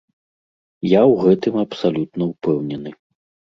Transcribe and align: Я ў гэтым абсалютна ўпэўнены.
Я 0.91 1.01
ў 1.11 1.27
гэтым 1.27 1.61
абсалютна 1.65 2.23
ўпэўнены. 2.33 2.97